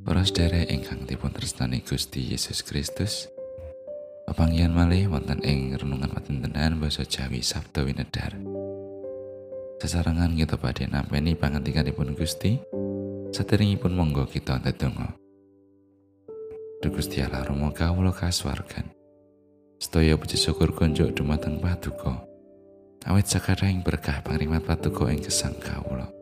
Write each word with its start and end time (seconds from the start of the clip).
Para 0.00 0.24
sedherek 0.24 0.72
ingkang 0.72 1.04
dipun 1.04 1.28
tresnani 1.28 1.84
Gusti 1.84 2.32
Yesus 2.32 2.64
Kristus. 2.64 3.28
Pepanggihan 4.24 4.72
malih 4.72 5.12
wonten 5.12 5.44
ing 5.44 5.76
renungan 5.76 6.08
patintenan 6.08 6.80
basa 6.80 7.04
Jawi 7.04 7.44
Sabda 7.44 7.84
Winedar. 7.84 8.32
Sesarengan 9.76 10.32
kita 10.32 10.56
badhe 10.56 10.88
nampi 10.88 11.36
pangantikanipun 11.36 12.16
Gusti. 12.16 12.56
Saderengipun 13.28 13.92
monggo 13.92 14.24
kita 14.24 14.56
ndedonga. 14.64 15.12
Duh 16.80 16.92
Gusti 16.96 17.20
Allah 17.20 17.44
Rama 17.44 17.68
kawula 17.68 18.16
kasuwargan. 18.16 18.88
Sedaya 19.76 20.16
puji 20.16 20.40
syukur 20.40 20.72
kunjuk 20.72 21.12
dumateng 21.12 21.60
Paduka. 21.60 22.24
Awit 23.04 23.28
sakaraing 23.28 23.84
berkah 23.84 24.24
pangrimat 24.24 24.64
Paduka 24.64 25.12
ing 25.12 25.20
gesang 25.20 25.60
kawula. 25.60 26.19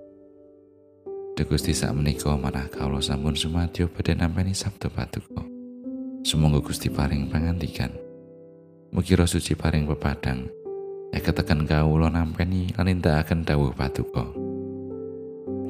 Duh 1.38 1.47
Gusti 1.47 1.70
sak 1.70 1.95
menika 1.95 2.34
manah 2.34 2.66
kawula 2.66 2.98
sampun 2.98 3.38
sumadyo 3.38 3.87
badhe 3.95 4.10
nampi 4.19 4.51
sabda 4.51 4.91
Paduka. 4.91 5.47
Sumangga 6.27 6.59
Gusti 6.59 6.91
paring 6.91 7.30
pangandikan. 7.30 7.95
Mugi 8.91 9.14
suci 9.14 9.55
paring 9.55 9.87
pepadang. 9.87 10.51
Ketekan 11.14 11.62
kawula 11.62 12.11
nampi 12.11 12.74
lan 12.74 12.91
akan 12.91 13.47
dawuh 13.47 13.70
Paduka. 13.70 14.27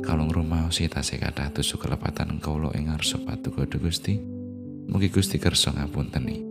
Kalung 0.01 0.33
rumah 0.33 0.73
si 0.73 0.89
tasih 0.89 1.21
kathah 1.21 1.53
tusuk 1.53 1.85
kelepatan 1.85 2.41
kawula 2.41 2.73
ing 2.73 2.89
ngarsa 2.89 3.21
Paduka 3.21 3.69
Duh 3.69 3.77
Gusti. 3.77 4.17
Mugi 4.89 5.13
Gusti 5.13 5.37
kersa 5.37 5.77
ngapunteni. 5.77 6.49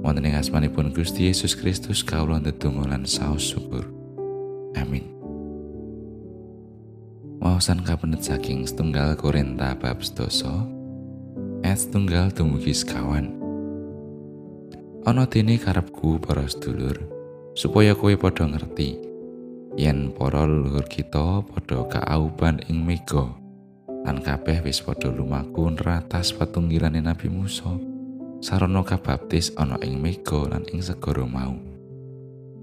Wonten 0.00 0.24
ing 0.24 0.40
asmanipun 0.40 0.96
Gusti 0.96 1.28
Yesus 1.28 1.52
Kristus 1.52 2.00
kawula 2.00 2.40
ndedonga 2.40 2.88
lan 2.88 3.04
saos 3.04 3.52
syukur. 3.52 3.84
Amin. 4.80 5.17
Wawasan 7.58 7.82
kabenet 7.82 8.22
saking 8.22 8.70
setunggal 8.70 9.18
Korinta 9.18 9.74
bab 9.74 9.98
sedoso 9.98 10.62
ayat 11.66 11.82
setunggal 11.82 12.30
dumugi 12.30 12.70
sekawan. 12.70 13.34
Ana 15.02 15.26
dene 15.26 15.58
karepku 15.58 16.22
para 16.22 16.46
sedulur 16.46 16.94
supaya 17.58 17.98
kowe 17.98 18.14
padha 18.14 18.46
ngerti 18.46 19.02
yen 19.74 20.14
para 20.14 20.46
leluhur 20.46 20.86
kita 20.86 21.42
padha 21.50 21.82
kaauban 21.90 22.62
ing 22.70 22.86
mega 22.86 23.26
lan 24.06 24.22
kabeh 24.22 24.62
wis 24.62 24.78
padha 24.78 25.10
lumaku 25.10 25.66
neratas 25.74 26.30
patunggilane 26.30 27.02
Nabi 27.02 27.26
Musa 27.26 27.74
sarana 28.38 28.86
kabaptis 28.86 29.50
ana 29.58 29.82
ing 29.82 29.98
mega 29.98 30.46
lan 30.46 30.62
ing 30.70 30.78
segara 30.78 31.26
mau. 31.26 31.58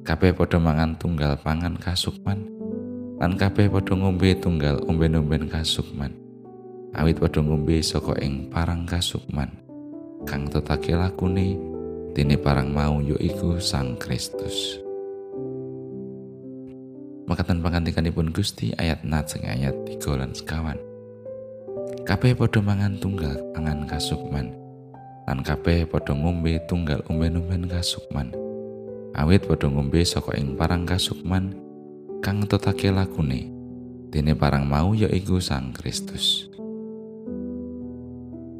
Kabeh 0.07 0.31
padha 0.31 0.55
mangan 0.55 0.95
tunggal 0.95 1.35
pangan 1.43 1.75
kasukman 1.83 2.54
lan 3.25 3.41
kabeh 3.41 3.73
padha 3.73 3.97
ngombe 3.97 4.37
tunggal 4.37 4.77
omben-omben 4.85 5.49
kasukman. 5.49 6.13
Awit 6.93 7.17
padha 7.17 7.41
ngombe 7.41 7.81
saka 7.81 8.13
ing 8.21 8.53
parang 8.53 8.85
kasukman. 8.85 9.49
Kang 10.29 10.45
tetake 10.45 10.93
lakune 10.93 11.57
dene 12.13 12.37
parang 12.37 12.69
mau 12.69 13.01
yaiku 13.01 13.57
Sang 13.57 13.97
Kristus. 13.97 14.77
Makatan 17.25 17.65
pangantikanipun 17.65 18.29
Gusti 18.29 18.77
ayat 18.77 19.01
nat 19.01 19.25
sing 19.25 19.41
ayat 19.41 19.73
3 19.89 20.21
lan 20.21 20.29
sekawan. 20.29 20.77
Kabeh 22.05 22.37
padha 22.37 22.61
mangan 22.61 22.93
tunggal 23.01 23.41
pangan 23.57 23.89
kasukman. 23.89 24.53
Lan 25.25 25.41
kabeh 25.41 25.89
padha 25.89 26.13
ngombe 26.13 26.61
tunggal 26.69 27.01
omben-omben 27.09 27.65
kasukman. 27.73 28.29
Awit 29.17 29.49
padha 29.49 29.65
ngombe 29.65 30.05
saka 30.05 30.37
ing 30.37 30.53
parang 30.53 30.85
kasukman 30.85 31.64
kang 32.19 32.43
tetake 32.47 32.91
lakune 32.93 33.49
dene 34.11 34.35
parang 34.35 34.67
mau 34.67 34.91
yaiku 34.91 35.39
Sang 35.39 35.75
Kristus 35.75 36.51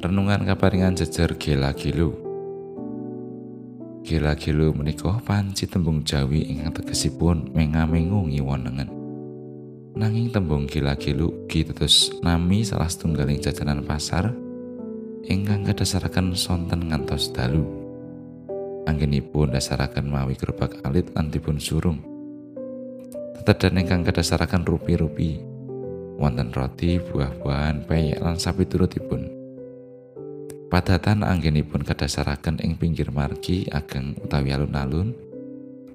Renungan 0.02 0.44
kaparingan 0.44 0.96
jejer 0.96 1.36
gela 1.40 1.72
gilu 1.72 2.12
Gela 4.04 4.36
gilu 4.36 4.76
menika 4.76 5.16
panci 5.24 5.64
tembung 5.64 6.04
Jawi 6.04 6.44
ingkang 6.52 6.82
tegesipun 6.82 7.52
mengamengu 7.56 8.24
ngiwonengen 8.28 8.88
Nanging 9.96 10.28
tembung 10.28 10.68
gila 10.68 10.92
gilu 11.00 11.48
ugi 11.48 11.64
tetes 11.64 12.12
nami 12.20 12.60
salah 12.60 12.88
setunggaling 12.90 13.40
jajanan 13.40 13.80
pasar 13.80 14.28
ingkang 15.26 15.66
kadasaraken 15.66 16.38
sonten 16.38 16.86
ngantos 16.86 17.34
dalu. 17.34 17.66
Anggenipun 18.86 19.50
dasaraken 19.50 20.06
mawi 20.06 20.38
gerobak 20.38 20.78
alit 20.86 21.10
lan 21.18 21.34
dipun 21.34 21.58
surung. 21.58 22.15
Tetedan 23.44 23.82
ingkang 23.82 24.06
kadasaraken 24.06 24.64
rupi-rupi. 24.64 25.42
Wonten 26.16 26.48
roti, 26.54 26.96
buah-buahan, 26.96 27.84
peyek 27.84 28.24
lan 28.24 28.40
sapi 28.40 28.64
turutipun. 28.64 29.28
Padatan 30.72 31.22
anggenipun 31.22 31.84
kadasaraken 31.84 32.58
ing 32.64 32.80
pinggir 32.80 33.12
margi 33.12 33.68
ageng 33.70 34.18
utawi 34.18 34.50
alun-alun 34.50 35.14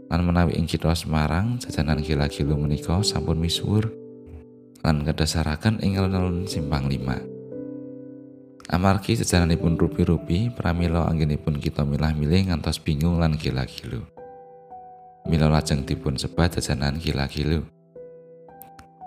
lan 0.07 0.21
menawi 0.23 0.55
ing 0.55 0.63
kitha 0.63 0.95
Semarang 0.95 1.59
jajanan 1.59 1.99
gila-gilu 1.99 2.55
menika 2.55 2.95
sampun 3.03 3.35
misuwur 3.35 3.91
lan 4.79 5.03
kadasaraken 5.03 5.83
ing 5.83 5.99
alun-alun 5.99 6.47
simpang 6.47 6.87
lima. 6.87 7.19
Amargi 8.71 9.19
jajananipun 9.19 9.75
rupi-rupi 9.75 10.53
pramila 10.55 11.03
anggenipun 11.09 11.59
kita 11.59 11.83
milah-milih 11.83 12.53
ngantos 12.53 12.79
bingung 12.79 13.19
lan 13.19 13.35
gila-gilu. 13.35 14.20
Mila 15.29 15.45
lajeng 15.51 15.85
dipun 15.85 16.17
sebat 16.17 16.57
jajanan 16.57 16.97
gila-gilu. 16.97 17.61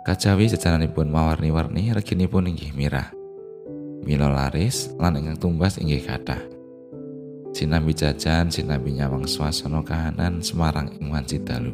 Kajawi 0.07 0.47
jajananipun 0.47 1.11
mawarni-warni 1.11 1.91
reginipun 1.91 2.55
inggih 2.55 2.71
mirah. 2.77 3.11
Mila 4.05 4.31
laris 4.31 4.93
lan 5.01 5.19
ingkang 5.19 5.41
tumbas 5.41 5.81
inggih 5.81 6.05
kathah. 6.05 6.39
Sinambi 7.55 7.95
jajan, 7.95 8.51
sinambi 8.51 8.95
nyawang 8.95 9.31
swasana 9.31 9.83
kahanan 9.83 10.43
Semarang 10.43 10.91
ing 10.99 11.11
wanci 11.11 11.39
dalu. 11.43 11.71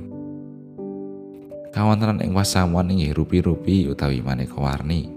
Kawontenan 1.71 2.25
ing 2.25 2.33
wasamuan 2.33 2.89
inggih 2.89 3.13
rupi-rupi 3.13 3.93
utawi 3.93 4.25
maneka 4.25 4.57
warni. 4.57 5.11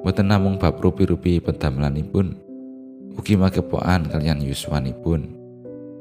Boten 0.00 0.30
namung 0.30 0.56
bab 0.56 0.78
rupi-rupi 0.78 1.42
pedamelanipun, 1.42 2.38
ugi 3.18 3.34
magepokan 3.34 4.06
kalian 4.06 4.38
yuswanipun, 4.42 5.34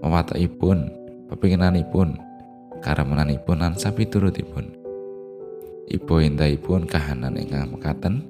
mewataipun, 0.05 0.93
pepinginanipun 1.31 2.17
karemenanipun 2.81 3.57
lan 3.61 3.73
sapi 3.77 4.05
turutipun 4.09 4.75
Ibu 5.85 6.17
indahipun 6.17 6.89
kahanan 6.89 7.37
ingkang 7.37 7.69
mekaten 7.69 8.25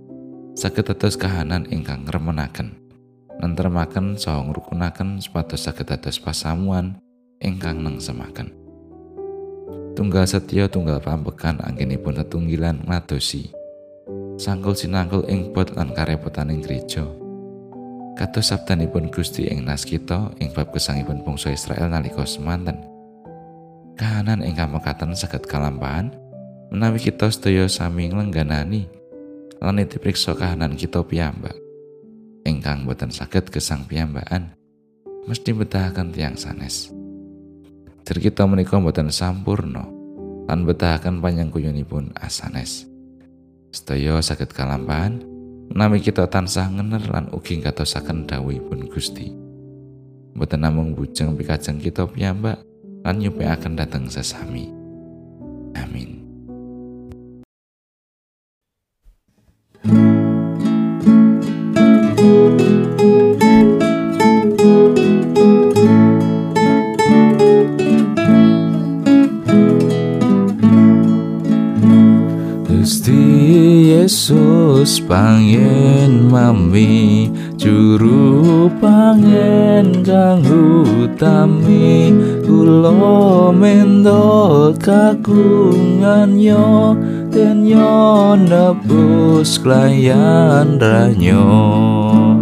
saged 0.60 0.92
dados 0.92 1.16
kahanan 1.16 1.64
ingkang 1.72 2.04
remenaken 2.04 2.76
nentremaken 3.40 4.16
saha 4.20 4.44
ngrukunaken 4.44 5.24
supados 5.24 5.64
saged 5.64 5.88
dados 5.88 6.20
pasamuan 6.20 7.00
ingkang 7.44 7.84
nengsemaken. 7.84 8.52
Tunggal 9.96 10.28
setya 10.28 10.68
tunggal 10.68 11.00
pambekan 11.00 11.60
anggenipun 11.64 12.20
tetunggilan 12.20 12.84
ngadosi. 12.84 13.52
Sangkul 14.36 14.76
sinangkul 14.76 15.24
ing 15.32 15.56
bot 15.56 15.72
lan 15.80 15.96
karepotaning 15.96 16.60
gereja 16.60 17.08
kados 18.16 18.48
sabdanipun 18.48 19.12
Gusti 19.12 19.52
ing 19.52 19.68
nas 19.68 19.84
kita 19.84 20.32
ing 20.40 20.56
bab 20.56 20.72
kesangipun 20.72 21.22
bangsa 21.22 21.52
Israel 21.52 21.92
nalika 21.92 22.24
semanten. 22.24 22.80
Kahanan 24.00 24.44
ingkang 24.44 24.72
mekaten 24.72 25.12
saged 25.16 25.44
kalampahan 25.48 26.16
menawi 26.72 27.00
kita 27.00 27.28
sedaya 27.28 27.68
sami 27.68 28.08
nglengganani 28.08 28.88
lan 29.60 29.80
dipriksa 29.84 30.36
kahanan 30.36 30.80
kita 30.80 31.04
piyambak. 31.04 31.56
Ingkang 32.48 32.88
boten 32.88 33.12
saged 33.12 33.52
gesang 33.52 33.84
piyambakan 33.84 34.56
mesti 35.28 35.52
betahaken 35.52 36.16
tiang 36.16 36.40
sanes. 36.40 36.92
Jer 38.06 38.18
kita 38.22 38.48
menika 38.48 38.80
boten 38.80 39.12
sampurno 39.12 39.92
lan 40.48 40.64
betahaken 40.64 41.20
panyangkuyunipun 41.20 42.16
asanes. 42.16 42.88
Sedaya 43.76 44.24
saged 44.24 44.56
kalampahan 44.56 45.35
Nami 45.74 45.98
kita 46.04 46.30
tansah 46.30 46.70
ngener 46.70 47.10
lan 47.10 47.34
ugi 47.34 47.64
ngatosaken 47.64 48.30
dawuhipun 48.30 48.86
Gusti. 48.92 49.34
Mboten 50.36 50.62
namung 50.62 50.94
bujeng 50.94 51.34
pikajeng 51.34 51.82
kita 51.82 52.06
piyambak 52.06 52.62
lan 53.02 53.16
nyupekaken 53.18 53.74
dateng 53.80 54.06
sesami. 54.12 54.70
Amin. 55.74 56.22
Gusti 72.68 73.18
Yesus 73.96 74.45
pangen 74.86 76.30
mami 76.30 77.34
Juru 77.58 78.70
pangen 78.78 80.06
kang 80.06 80.46
utami. 80.46 82.14
Kulo 82.46 83.50
mendo 83.50 84.70
kagungan 84.78 86.38
yo 86.38 86.94
Den 87.34 87.66
yo 87.66 88.38
nebus 88.38 89.58
klayan 89.58 90.78
ranyo 90.78 92.35